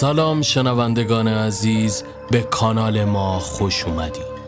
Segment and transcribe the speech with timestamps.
[0.00, 4.38] سلام شنوندگان عزیز به کانال ما خوش اومدید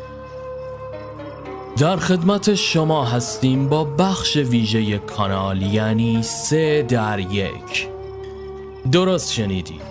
[1.79, 7.89] در خدمت شما هستیم با بخش ویژه کانال یعنی سه در یک.
[8.93, 9.83] درست شنیدید.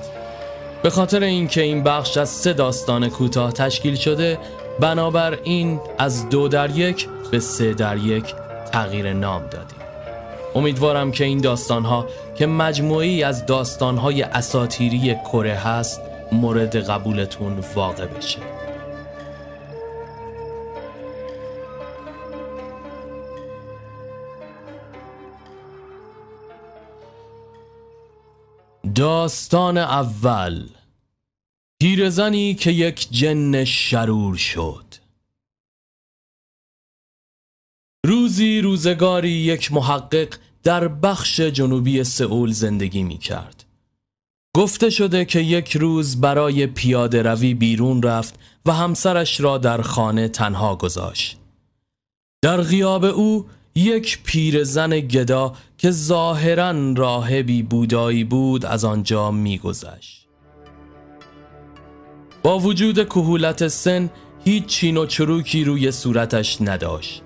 [0.84, 4.40] به خاطر اینکه این بخش از سه داستان کوتاه تشکیل شده
[4.80, 8.36] بنابراین از دو در یک به سه در یک
[8.72, 9.79] تغییر نام دادیم.
[10.56, 18.40] امیدوارم که این داستانها که مجموعی از داستانهای اساتیری کره هست مورد قبولتون واقع بشه.
[28.96, 30.70] داستان اول
[31.82, 34.99] پیرزنی که یک جن شرور شد.
[38.10, 40.28] روزی روزگاری یک محقق
[40.64, 43.66] در بخش جنوبی سئول زندگی می کرد.
[44.56, 50.28] گفته شده که یک روز برای پیاده روی بیرون رفت و همسرش را در خانه
[50.28, 51.38] تنها گذاشت.
[52.42, 60.28] در غیاب او یک پیرزن گدا که ظاهرا راهبی بودایی بود از آنجا میگذشت.
[62.44, 64.10] با وجود کهولت سن
[64.46, 67.24] هیچ چین و چروکی روی صورتش نداشت.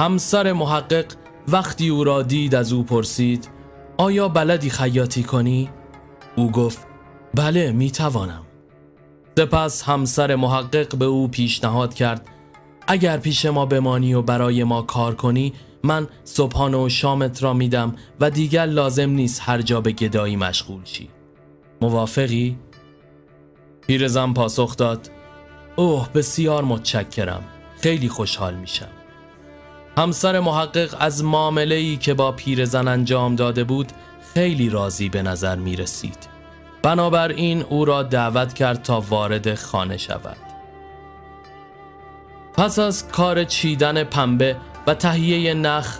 [0.00, 1.06] همسر محقق
[1.48, 3.48] وقتی او را دید از او پرسید
[3.96, 5.70] آیا بلدی خیاطی کنی؟
[6.36, 6.86] او گفت
[7.34, 8.42] بله می توانم
[9.38, 12.28] سپس همسر محقق به او پیشنهاد کرد
[12.86, 15.52] اگر پیش ما بمانی و برای ما کار کنی
[15.84, 20.80] من صبحانه و شامت را میدم و دیگر لازم نیست هر جا به گدایی مشغول
[20.84, 21.08] شی
[21.80, 22.58] موافقی؟
[23.86, 25.10] پیرزن پاسخ داد
[25.76, 27.44] اوه بسیار متشکرم
[27.80, 28.97] خیلی خوشحال میشم
[29.98, 33.92] همسر محقق از معامله ای که با پیرزن انجام داده بود
[34.34, 36.28] خیلی راضی به نظر می رسید.
[36.82, 40.36] بنابراین او را دعوت کرد تا وارد خانه شود.
[42.54, 44.56] پس از کار چیدن پنبه
[44.86, 45.98] و تهیه نخ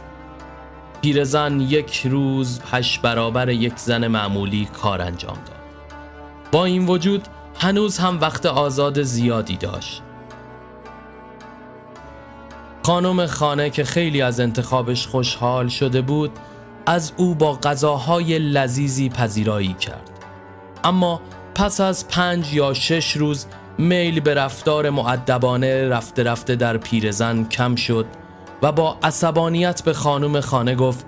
[1.03, 5.59] پیرزن یک روز هشت برابر یک زن معمولی کار انجام داد.
[6.53, 7.29] با این وجود
[7.61, 10.03] هنوز هم وقت آزاد زیادی داشت.
[12.89, 16.31] خانم خانه که خیلی از انتخابش خوشحال شده بود
[16.87, 20.11] از او با غذاهای لذیذی پذیرایی کرد.
[20.85, 21.21] اما
[21.55, 23.47] پس از پنج یا شش روز
[23.79, 28.07] میل به رفتار معدبانه رفته رفته در پیرزن کم شد
[28.63, 31.07] و با عصبانیت به خانم خانه گفت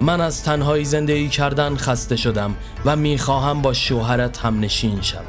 [0.00, 5.22] من از تنهایی زندگی کردن خسته شدم و می‌خواهم با شوهرت هم نشین شوم.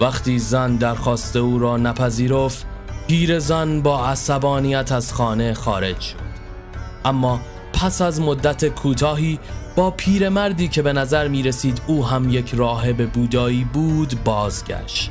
[0.00, 2.67] وقتی زن درخواست او را نپذیرفت
[3.08, 6.16] پیرزن با عصبانیت از خانه خارج شد.
[7.04, 7.40] اما
[7.72, 9.38] پس از مدت کوتاهی
[9.76, 15.10] با پیرمردی که به نظر می رسید او هم یک راهب بودایی بود بازگشت.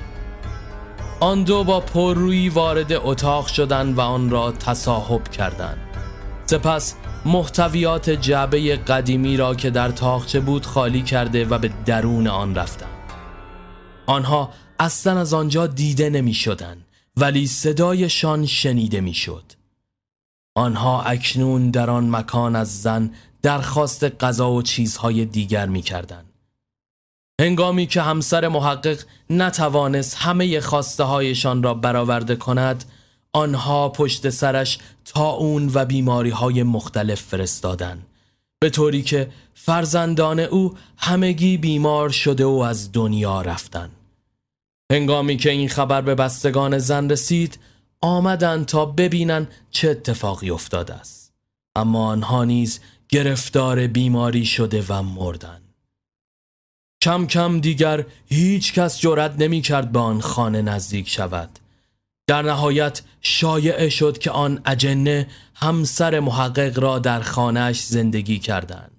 [1.19, 5.77] آن دو با پررویی وارد اتاق شدند و آن را تصاحب کردند.
[6.45, 12.55] سپس محتویات جعبه قدیمی را که در تاخچه بود خالی کرده و به درون آن
[12.55, 12.89] رفتند.
[14.05, 16.86] آنها اصلا از آنجا دیده نمی شدن.
[17.17, 19.43] ولی صدایشان شنیده می‌شد.
[20.55, 26.33] آنها اکنون در آن مکان از زن درخواست غذا و چیزهای دیگر می‌کردند.
[27.41, 32.83] هنگامی که همسر محقق نتوانست همه خواسته هایشان را برآورده کند
[33.33, 38.05] آنها پشت سرش تا اون و بیماری های مختلف فرستادند
[38.59, 43.91] به طوری که فرزندان او همگی بیمار شده و از دنیا رفتند
[44.91, 47.59] هنگامی که این خبر به بستگان زن رسید
[48.01, 51.33] آمدند تا ببینن چه اتفاقی افتاده است.
[51.75, 52.79] اما آنها نیز
[53.09, 55.61] گرفتار بیماری شده و مردن
[57.01, 61.59] کم کم دیگر هیچ کس جرأت نمی کرد به آن خانه نزدیک شود.
[62.27, 68.91] در نهایت شایع شد که آن اجنه همسر محقق را در خانهش زندگی کردند.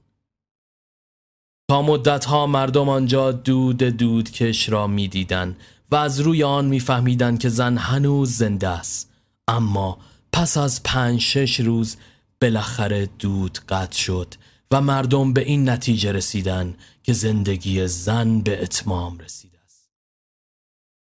[1.71, 5.57] تا مدت ها مردم آنجا دود دود کش را می‌دیدند
[5.91, 9.11] و از روی آن میفهمیدند که زن هنوز زنده است.
[9.49, 9.99] اما
[10.33, 11.97] پس از پنج شش روز
[12.43, 14.35] بالاخره دود قطع شد
[14.71, 19.91] و مردم به این نتیجه رسیدن که زندگی زن به اتمام رسیده است.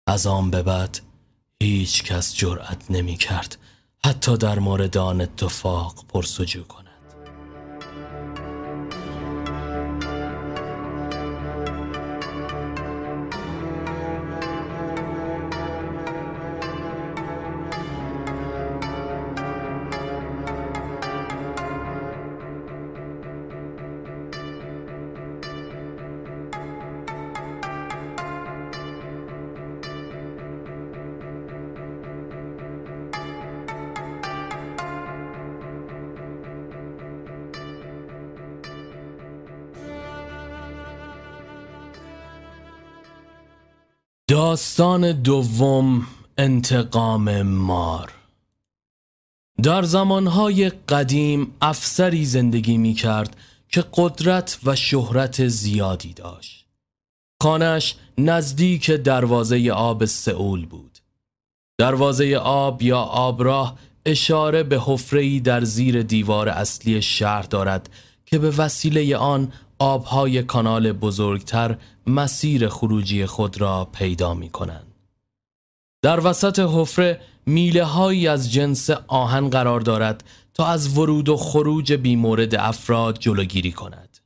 [0.08, 1.00] از آن به بعد
[1.64, 3.58] هیچ کس جرأت نمی کرد
[4.06, 6.89] حتی در مورد آن اتفاق پرسجو کند.
[44.40, 46.08] داستان دوم
[46.38, 48.14] انتقام مار.
[49.64, 53.38] در زمانهای قدیم افسری زندگی می کرد
[53.70, 56.66] که قدرت و شهرت زیادی داشت.
[57.44, 61.00] خانش نزدیک دروازه آب سئول بود.
[61.80, 63.76] دروازه آب یا آبراه
[64.06, 67.90] اشاره به حفره‌ای در زیر دیوار اصلی شهر دارد
[68.26, 71.78] که به وسیله آن آبهای کانال بزرگتر
[72.10, 74.94] مسیر خروجی خود را پیدا می کنند.
[76.02, 80.24] در وسط حفره میله هایی از جنس آهن قرار دارد
[80.54, 84.18] تا از ورود و خروج بیمورد افراد جلوگیری کند.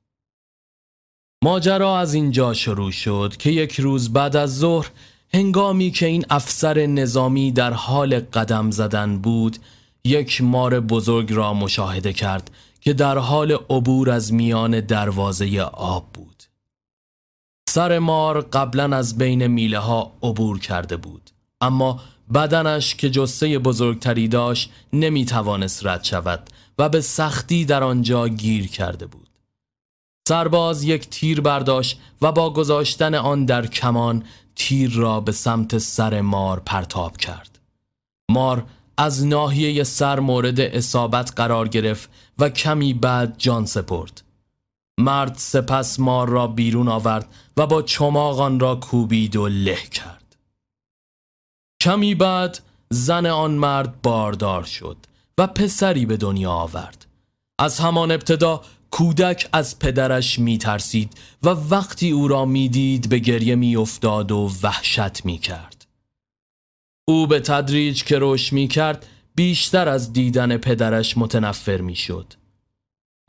[1.43, 4.89] ماجرا از اینجا شروع شد که یک روز بعد از ظهر
[5.33, 9.57] هنگامی که این افسر نظامی در حال قدم زدن بود
[10.03, 12.51] یک مار بزرگ را مشاهده کرد
[12.81, 16.32] که در حال عبور از میان دروازه آب بود
[17.69, 21.29] سر مار قبلا از بین میله ها عبور کرده بود.
[21.61, 22.01] اما
[22.33, 26.49] بدنش که جسه بزرگتری داشت نمی توانست رد شود
[26.79, 29.29] و به سختی در آنجا گیر کرده بود.
[30.27, 34.23] سرباز یک تیر برداشت و با گذاشتن آن در کمان
[34.55, 37.59] تیر را به سمت سر مار پرتاب کرد.
[38.31, 38.65] مار
[38.97, 44.22] از ناحیه سر مورد اصابت قرار گرفت و کمی بعد جان سپرد.
[45.03, 50.35] مرد سپس مار را بیرون آورد و با چماغان را کوبید و له کرد
[51.81, 52.59] کمی بعد
[52.89, 54.97] زن آن مرد باردار شد
[55.37, 57.05] و پسری به دنیا آورد
[57.59, 58.61] از همان ابتدا
[58.91, 64.51] کودک از پدرش می ترسید و وقتی او را می‌دید به گریه می افتاد و
[64.63, 65.85] وحشت می کرد.
[67.07, 69.05] او به تدریج که روش می کرد
[69.35, 72.33] بیشتر از دیدن پدرش متنفر می شد.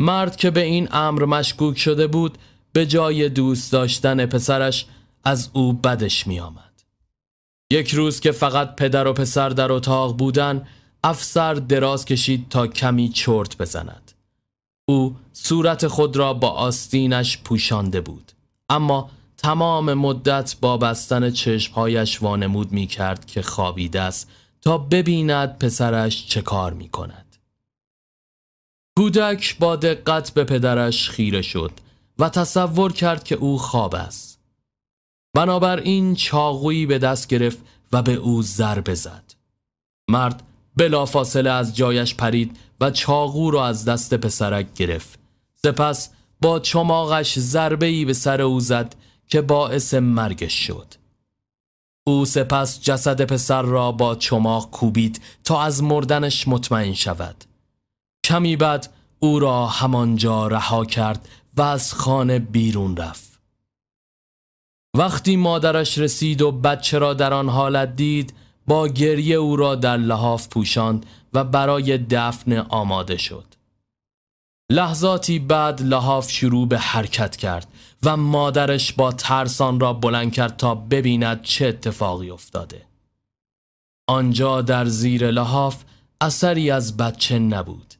[0.04, 2.38] مرد که به این امر مشکوک شده بود
[2.72, 4.86] به جای دوست داشتن پسرش
[5.24, 6.82] از او بدش می آمد.
[7.72, 10.66] یک روز که فقط پدر و پسر در اتاق بودن
[11.04, 14.12] افسر دراز کشید تا کمی چرت بزند.
[14.88, 18.32] او صورت خود را با آستینش پوشانده بود
[18.68, 24.30] اما تمام مدت با بستن چشمهایش وانمود می کرد که خوابیده است
[24.62, 27.23] تا ببیند پسرش چه کار می کند.
[28.96, 31.72] کودک با دقت به پدرش خیره شد
[32.18, 34.40] و تصور کرد که او خواب است.
[35.34, 37.58] بنابراین چاقویی به دست گرفت
[37.92, 39.34] و به او ضربه زد.
[40.08, 40.42] مرد
[40.76, 45.18] بلافاصله از جایش پرید و چاقو را از دست پسرک گرفت.
[45.54, 48.94] سپس با چماغش ضربه به سر او زد
[49.28, 50.94] که باعث مرگش شد.
[52.06, 57.44] او سپس جسد پسر را با چماق کوبید تا از مردنش مطمئن شود.
[58.24, 63.40] کمی بعد او را همانجا رها کرد و از خانه بیرون رفت.
[64.96, 68.34] وقتی مادرش رسید و بچه را در آن حالت دید
[68.66, 73.44] با گریه او را در لحاف پوشاند و برای دفن آماده شد.
[74.70, 77.68] لحظاتی بعد لحاف شروع به حرکت کرد
[78.02, 82.86] و مادرش با ترسان را بلند کرد تا ببیند چه اتفاقی افتاده.
[84.08, 85.84] آنجا در زیر لحاف
[86.20, 87.94] اثری از بچه نبود.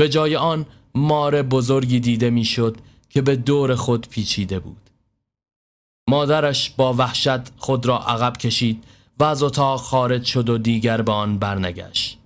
[0.00, 2.76] به جای آن مار بزرگی دیده می‌شد
[3.10, 4.90] که به دور خود پیچیده بود.
[6.08, 8.84] مادرش با وحشت خود را عقب کشید
[9.18, 12.18] و از اتاق خارج شد و دیگر به آن برنگشت.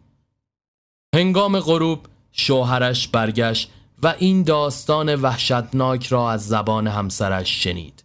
[1.14, 3.70] هنگام غروب شوهرش برگشت
[4.02, 8.04] و این داستان وحشتناک را از زبان همسرش شنید.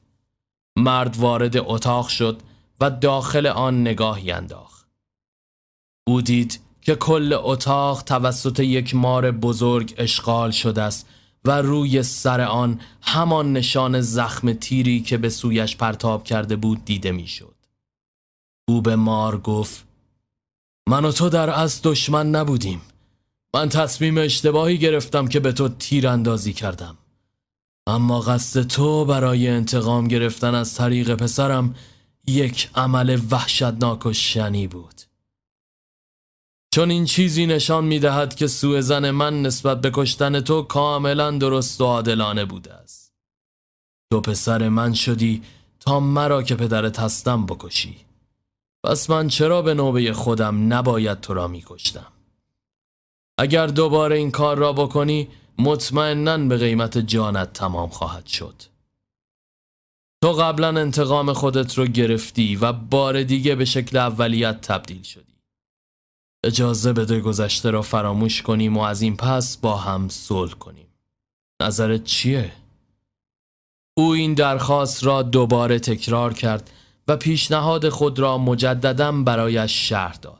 [0.77, 2.41] مرد وارد اتاق شد
[2.81, 4.87] و داخل آن نگاهی انداخت.
[6.07, 6.59] او دید
[6.89, 11.07] که کل اتاق توسط یک مار بزرگ اشغال شده است
[11.45, 17.11] و روی سر آن همان نشان زخم تیری که به سویش پرتاب کرده بود دیده
[17.11, 17.55] می‌شد.
[18.67, 19.85] او به مار گفت
[20.89, 22.81] من و تو در از دشمن نبودیم.
[23.53, 26.97] من تصمیم اشتباهی گرفتم که به تو تیر اندازی کردم.
[27.87, 31.75] اما قصد تو برای انتقام گرفتن از طریق پسرم
[32.27, 35.08] یک عمل وحشتناک و شنی بود.
[36.71, 41.31] چون این چیزی نشان می دهد که سوء زن من نسبت به کشتن تو کاملا
[41.31, 43.13] درست و عادلانه بوده است.
[44.11, 45.43] تو پسر من شدی
[45.79, 47.97] تا مرا که پدرت هستم بکشی.
[48.83, 52.11] پس من چرا به نوبه خودم نباید تو را می کشتم
[53.37, 58.55] اگر دوباره این کار را بکنی مطمئنا به قیمت جانت تمام خواهد شد.
[60.23, 65.28] تو قبلا انتقام خودت رو گرفتی و بار دیگه به شکل اولیت تبدیل شدی.
[66.43, 70.87] اجازه بده گذشته را فراموش کنیم و از این پس با هم صلح کنیم
[71.61, 72.51] نظرت چیه؟
[73.97, 76.71] او این درخواست را دوباره تکرار کرد
[77.07, 80.39] و پیشنهاد خود را مجددا برایش شرح داد.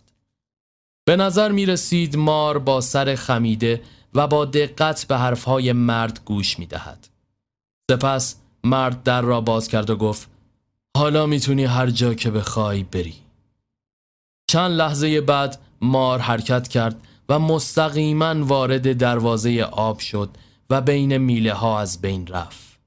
[1.05, 3.81] به نظر می رسید مار با سر خمیده
[4.13, 7.07] و با دقت به حرفهای مرد گوش می دهد.
[7.91, 10.29] سپس مرد در را باز کرد و گفت
[10.97, 13.15] حالا می‌تونی هر جا که بخوای بری.
[14.49, 20.29] چند لحظه بعد مار حرکت کرد و مستقیما وارد دروازه آب شد
[20.69, 22.79] و بین میله ها از بین رفت.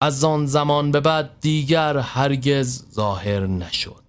[0.00, 4.05] از آن زمان به بعد دیگر هرگز ظاهر نشد.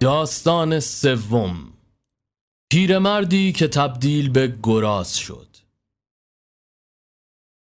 [0.00, 1.56] داستان سوم
[2.72, 5.46] پیرمردی که تبدیل به گراز شد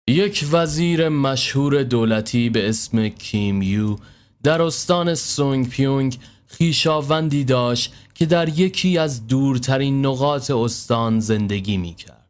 [0.09, 3.97] یک وزیر مشهور دولتی به اسم کیم یو
[4.43, 11.93] در استان سونگ پیونگ خیشاوندی داشت که در یکی از دورترین نقاط استان زندگی می
[11.93, 12.29] کرد.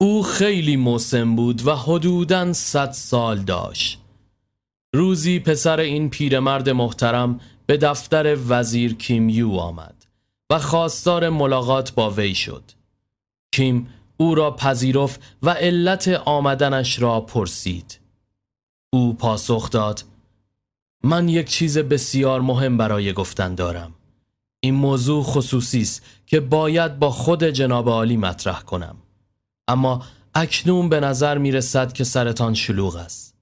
[0.00, 3.98] او خیلی موسم بود و حدوداً صد سال داشت.
[4.94, 10.06] روزی پسر این پیرمرد محترم به دفتر وزیر کیم یو آمد
[10.50, 12.64] و خواستار ملاقات با وی شد.
[13.52, 18.00] کیم او را پذیرفت و علت آمدنش را پرسید.
[18.92, 20.04] او پاسخ داد
[21.04, 23.94] من یک چیز بسیار مهم برای گفتن دارم.
[24.60, 28.96] این موضوع خصوصی است که باید با خود جناب عالی مطرح کنم.
[29.68, 30.04] اما
[30.34, 33.34] اکنون به نظر می رسد که سرتان شلوغ است.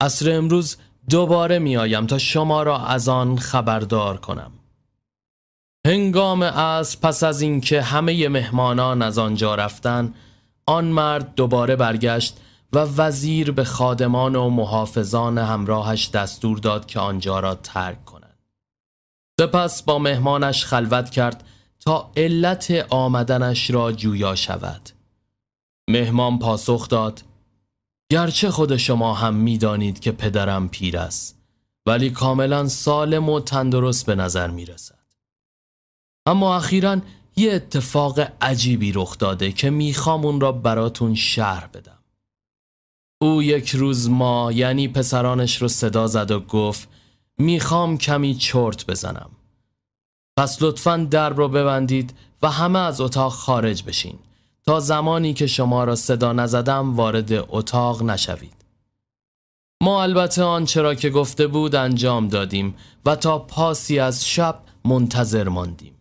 [0.00, 0.76] عصر امروز
[1.10, 4.52] دوباره می آیم تا شما را از آن خبردار کنم.
[5.86, 10.14] هنگام از پس از اینکه همه مهمانان از آنجا رفتن
[10.66, 12.36] آن مرد دوباره برگشت
[12.72, 18.38] و وزیر به خادمان و محافظان همراهش دستور داد که آنجا را ترک کنند.
[19.40, 21.44] سپس با مهمانش خلوت کرد
[21.80, 24.90] تا علت آمدنش را جویا شود.
[25.90, 27.22] مهمان پاسخ داد
[28.14, 31.38] گرچه خود شما هم می‌دانید که پدرم پیر است
[31.86, 35.04] ولی کاملا سالم و تندرست به نظر می رسد.
[36.26, 36.98] اما اخیرا
[37.36, 41.98] یه اتفاق عجیبی رخ داده که می‌خوام اون را براتون شهر بدم.
[43.20, 46.88] او یک روز ما یعنی پسرانش رو صدا زد و گفت
[47.38, 49.30] می‌خوام کمی چرت بزنم.
[50.38, 54.18] پس لطفا درب رو ببندید و همه از اتاق خارج بشین.
[54.66, 58.64] تا زمانی که شما را صدا نزدم وارد اتاق نشوید.
[59.82, 65.48] ما البته آنچه را که گفته بود انجام دادیم و تا پاسی از شب منتظر
[65.48, 65.94] ماندیم.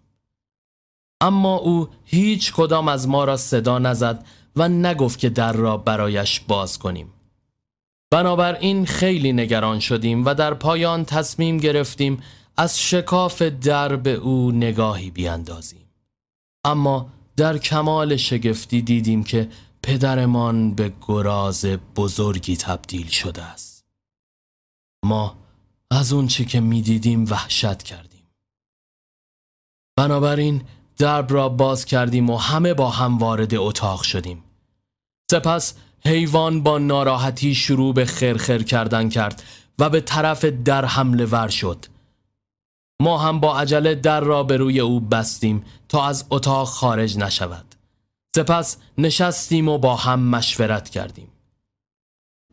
[1.22, 6.40] اما او هیچ کدام از ما را صدا نزد و نگفت که در را برایش
[6.40, 7.14] باز کنیم.
[8.12, 12.24] بنابراین خیلی نگران شدیم و در پایان تصمیم گرفتیم
[12.58, 15.90] از شکاف در به او نگاهی بیاندازیم.
[16.64, 19.50] اما در کمال شگفتی دیدیم که
[19.84, 23.86] پدرمان به گراز بزرگی تبدیل شده است.
[25.06, 25.38] ما
[25.92, 28.28] از اون چی که می‌دیدیم وحشت کردیم.
[29.98, 30.62] بنابراین
[30.98, 34.44] درب را باز کردیم و همه با هم وارد اتاق شدیم.
[35.32, 35.74] سپس
[36.06, 39.44] حیوان با ناراحتی شروع به خرخر کردن کرد
[39.80, 41.86] و به طرف در حمله ور شد.
[43.04, 47.76] ما هم با عجله در را به روی او بستیم تا از اتاق خارج نشود.
[48.36, 51.28] سپس نشستیم و با هم مشورت کردیم.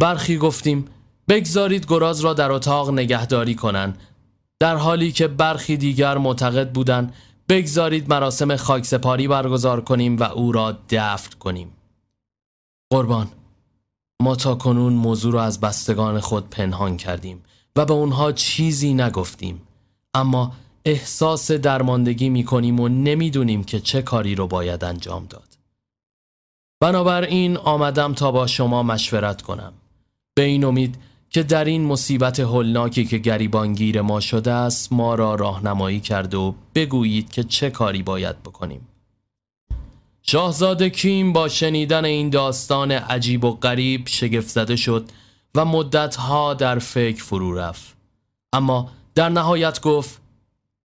[0.01, 0.89] برخی گفتیم
[1.29, 3.99] بگذارید گراز را در اتاق نگهداری کنند.
[4.61, 7.15] در حالی که برخی دیگر معتقد بودند
[7.49, 11.73] بگذارید مراسم خاکسپاری برگزار کنیم و او را دفن کنیم.
[12.93, 13.29] قربان
[14.23, 17.43] ما تا کنون موضوع را از بستگان خود پنهان کردیم
[17.77, 19.63] و به اونها چیزی نگفتیم.
[20.15, 20.53] اما
[20.85, 25.59] احساس درماندگی می کنیم و نمی‌دونیم که چه کاری رو باید انجام داد.
[26.81, 29.73] بنابراین آمدم تا با شما مشورت کنم.
[30.35, 30.97] به این امید
[31.31, 36.55] که در این مصیبت هولناکی که گریبانگیر ما شده است ما را راهنمایی کرد و
[36.75, 38.89] بگویید که چه کاری باید بکنیم.
[40.23, 45.09] شاهزاده کیم با شنیدن این داستان عجیب و غریب شگفت زده شد
[45.55, 47.97] و مدتها در فکر فرو رفت.
[48.53, 50.21] اما در نهایت گفت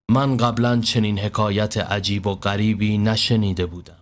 [0.09, 3.99] من قبلا چنین حکایت عجیب و غریبی نشنیده بودم.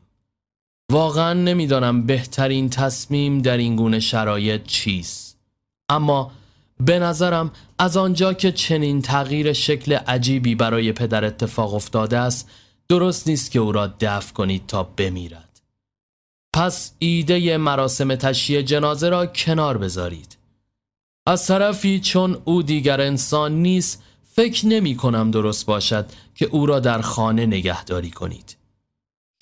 [0.91, 5.37] واقعا نمی‌دانم بهترین تصمیم در این گونه شرایط چیست.
[5.89, 6.31] اما
[6.79, 12.49] به نظرم از آنجا که چنین تغییر شکل عجیبی برای پدر اتفاق افتاده است
[12.87, 15.61] درست نیست که او را دفع کنید تا بمیرد.
[16.53, 20.37] پس ایده مراسم تشییع جنازه را کنار بذارید.
[21.27, 24.03] از طرفی چون او دیگر انسان نیست
[24.35, 28.57] فکر نمی کنم درست باشد که او را در خانه نگهداری کنید.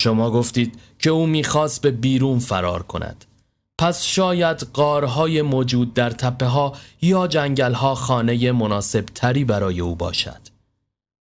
[0.02, 3.24] شما گفتید که او می‌خواست به بیرون فرار کند.
[3.78, 6.72] پس شاید قارهای موجود در تپه ها
[7.02, 10.40] یا جنگل ها خانه مناسب تری برای او باشد.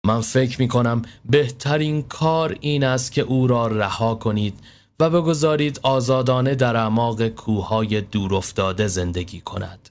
[0.06, 4.60] من فکر می کنم بهترین کار این است که او را رها کنید
[5.00, 9.88] و بگذارید آزادانه در اعماق کوههای دور افتاده زندگی کند.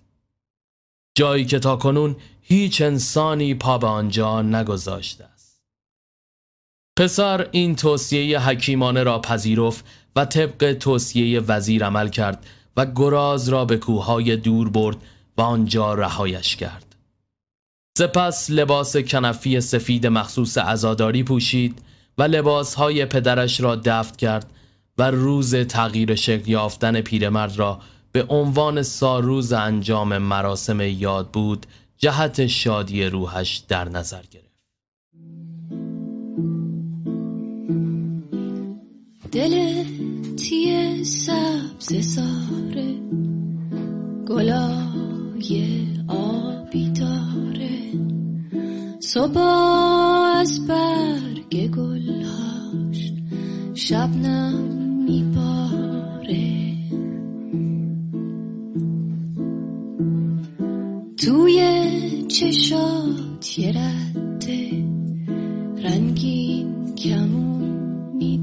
[1.16, 2.16] جایی که تا کنون
[2.52, 5.62] هیچ انسانی پا به آنجا نگذاشته است.
[7.00, 12.46] پسر این توصیه حکیمانه را پذیرفت و طبق توصیه وزیر عمل کرد
[12.78, 14.98] و گراز را به کوههای دور برد
[15.38, 16.96] و آنجا رهایش کرد.
[17.98, 21.82] سپس لباس کنفی سفید مخصوص عزاداری پوشید
[22.18, 24.52] و لباسهای پدرش را دفت کرد
[24.98, 27.80] و روز تغییر شکل یافتن پیرمرد را
[28.12, 31.66] به عنوان ساروز انجام مراسم یاد بود
[32.04, 34.52] جهت شادی روحش در نظر گرفت.
[39.32, 39.84] دل
[40.36, 42.96] تیه سبز ساره
[44.28, 47.92] گلای آبی داره.
[49.00, 49.38] صبح
[50.36, 53.12] از برگ گلهاش
[53.74, 54.54] شبنم
[55.08, 55.61] میباره.
[63.58, 64.84] یه رده
[65.84, 68.42] رنگین کمونی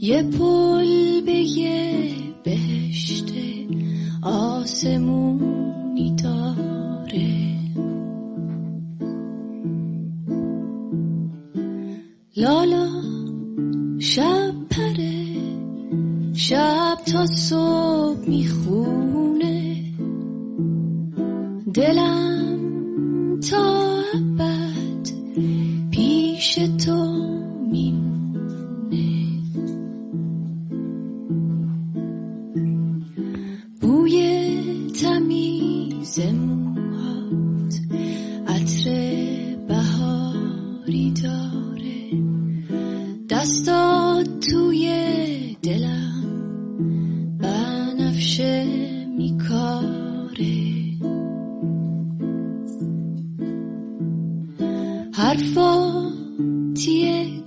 [0.00, 2.08] یه پل به یه
[2.44, 3.32] بهشت
[4.22, 7.58] آسمونی داره.
[12.36, 12.88] لالا
[13.98, 15.26] شب پره
[16.34, 19.76] شب تا صبح می‌خونه.
[21.74, 22.31] دلم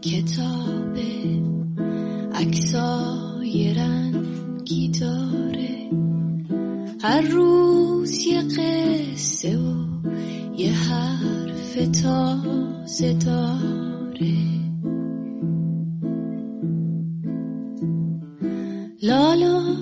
[0.06, 1.42] کتابه
[2.34, 5.90] عکسای رنگی داره.
[7.02, 9.86] هر روز یه قصه و
[10.58, 14.36] یه حرف تازه داره.
[19.04, 19.75] لالا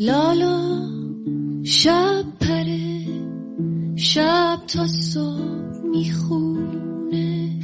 [0.00, 0.88] لالا
[1.64, 3.06] شب پره
[3.96, 7.60] شب تا صبح می‌خونه.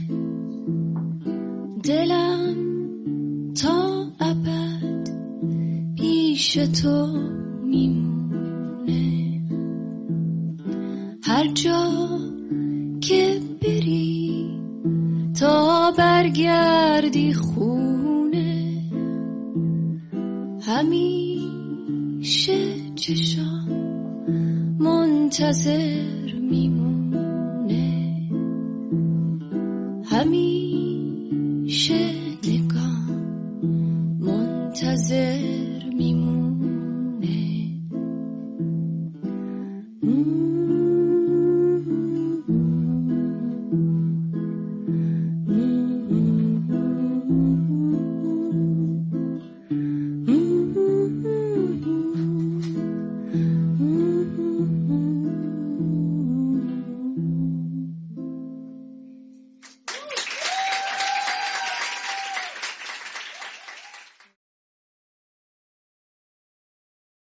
[1.84, 2.54] دلم
[3.54, 5.10] تا ابد
[5.96, 7.06] پیش تو
[7.64, 9.42] میمونه.
[11.24, 12.08] هر جا
[13.00, 14.60] که بری
[15.40, 17.51] تا برگردی خونه
[25.52, 28.12] منتظر میمونه.
[30.10, 31.92] همیشه